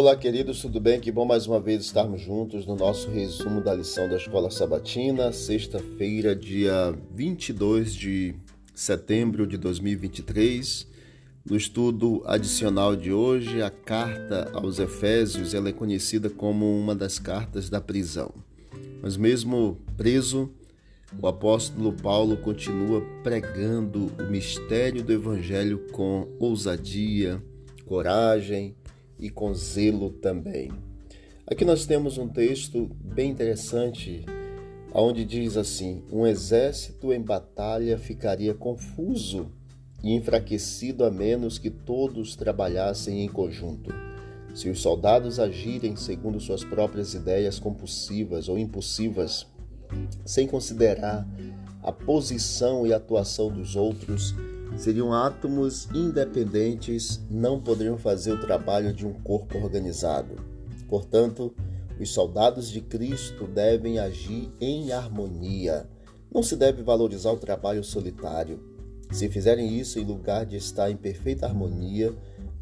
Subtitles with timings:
[0.00, 1.00] Olá, queridos, tudo bem?
[1.00, 5.32] Que bom mais uma vez estarmos juntos no nosso resumo da lição da Escola Sabatina,
[5.32, 8.36] sexta-feira, dia 22 de
[8.72, 10.86] setembro de 2023.
[11.44, 17.18] No estudo adicional de hoje, a carta aos Efésios ela é conhecida como uma das
[17.18, 18.32] cartas da prisão.
[19.02, 20.48] Mas mesmo preso,
[21.20, 27.42] o apóstolo Paulo continua pregando o mistério do evangelho com ousadia,
[27.84, 28.76] coragem
[29.18, 30.70] e com zelo também.
[31.46, 34.24] Aqui nós temos um texto bem interessante,
[34.92, 39.50] onde diz assim: Um exército em batalha ficaria confuso
[40.02, 43.92] e enfraquecido a menos que todos trabalhassem em conjunto.
[44.54, 49.46] Se os soldados agirem segundo suas próprias ideias compulsivas ou impulsivas,
[50.24, 51.26] sem considerar
[51.82, 54.34] a posição e atuação dos outros,
[54.76, 60.36] seriam átomos independentes, não poderiam fazer o trabalho de um corpo organizado.
[60.88, 61.54] Portanto,
[62.00, 65.88] os soldados de Cristo devem agir em harmonia.
[66.32, 68.60] Não se deve valorizar o trabalho solitário.
[69.10, 72.14] Se fizerem isso em lugar de estar em perfeita harmonia,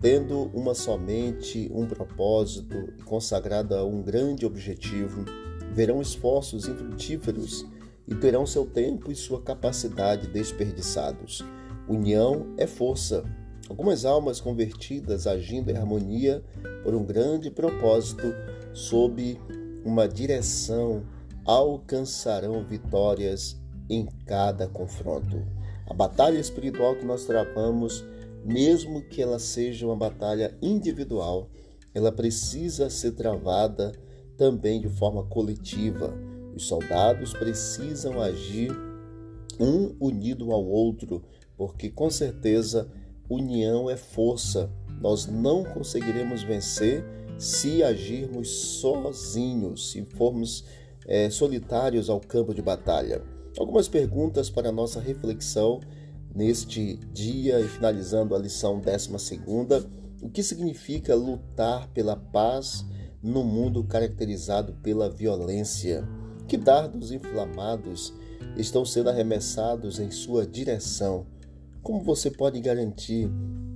[0.00, 5.24] tendo uma somente um propósito e consagrado a um grande objetivo,
[5.72, 7.64] verão esforços infrutíferos
[8.06, 11.44] e terão seu tempo e sua capacidade desperdiçados.
[11.88, 13.24] União é força.
[13.68, 16.42] Algumas almas convertidas agindo em harmonia
[16.82, 18.34] por um grande propósito,
[18.72, 19.38] sob
[19.84, 21.04] uma direção,
[21.44, 25.42] alcançarão vitórias em cada confronto.
[25.86, 28.04] A batalha espiritual que nós travamos,
[28.44, 31.48] mesmo que ela seja uma batalha individual,
[31.94, 33.92] ela precisa ser travada
[34.36, 36.14] também de forma coletiva.
[36.54, 38.70] Os soldados precisam agir
[39.60, 41.22] um unido ao outro,
[41.62, 42.90] porque com certeza
[43.30, 44.68] união é força.
[45.00, 47.04] Nós não conseguiremos vencer
[47.38, 50.64] se agirmos sozinhos, se formos
[51.06, 53.22] é, solitários ao campo de batalha.
[53.56, 55.78] Algumas perguntas para a nossa reflexão
[56.34, 59.12] neste dia e finalizando a lição 12.
[60.20, 62.84] O que significa lutar pela paz
[63.22, 66.02] no mundo caracterizado pela violência?
[66.48, 68.12] Que dardos inflamados
[68.56, 71.24] estão sendo arremessados em sua direção?
[71.82, 73.28] Como você pode garantir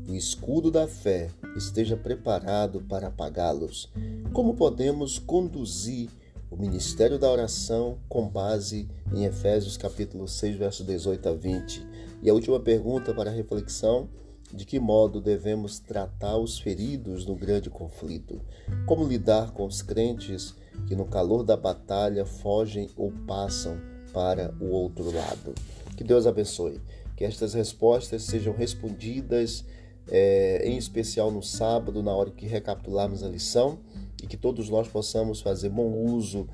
[0.08, 3.90] o escudo da fé esteja preparado para apagá-los?
[4.32, 6.08] Como podemos conduzir
[6.48, 11.84] o ministério da oração com base em Efésios capítulo 6, verso 18 a 20?
[12.22, 14.08] E a última pergunta para reflexão,
[14.54, 18.40] de que modo devemos tratar os feridos no grande conflito?
[18.86, 20.54] Como lidar com os crentes
[20.86, 25.54] que no calor da batalha fogem ou passam para o outro lado?
[25.94, 26.80] Que Deus abençoe
[27.14, 29.62] que estas respostas sejam respondidas,
[30.08, 33.78] é, em especial no sábado, na hora que recapitularmos a lição,
[34.22, 36.48] e que todos nós possamos fazer bom uso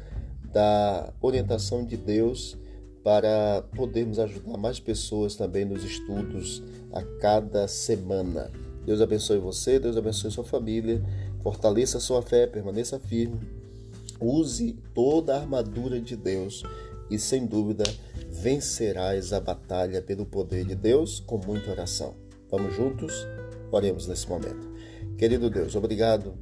[0.53, 2.59] da orientação de Deus
[3.05, 8.51] para podermos ajudar mais pessoas também nos estudos a cada semana.
[8.85, 11.01] Deus abençoe você, Deus abençoe sua família,
[11.45, 13.39] fortaleça sua fé, permaneça firme,
[14.21, 16.65] use toda a armadura de Deus
[17.11, 17.85] e, sem dúvida,
[18.31, 22.15] vencerás a batalha pelo poder de Deus com muita oração.
[22.51, 23.27] Vamos juntos?
[23.71, 24.71] Oremos nesse momento.
[25.17, 26.35] Querido Deus, obrigado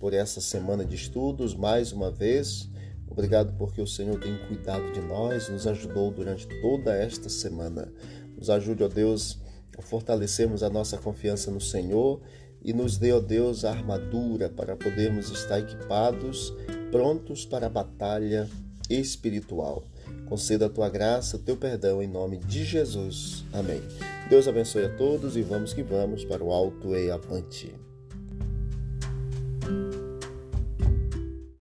[0.00, 2.68] por essa semana de estudos mais uma vez.
[3.08, 7.92] Obrigado porque o Senhor tem cuidado de nós, nos ajudou durante toda esta semana.
[8.36, 9.38] Nos ajude, ó Deus,
[9.78, 12.20] a fortalecermos a nossa confiança no Senhor
[12.64, 16.52] e nos dê, ó Deus, a armadura para podermos estar equipados,
[16.90, 18.48] prontos para a batalha
[18.88, 19.84] espiritual.
[20.32, 23.44] Conceda a tua graça, teu perdão em nome de Jesus.
[23.52, 23.82] Amém.
[24.30, 27.74] Deus abençoe a todos e vamos que vamos para o alto e avante.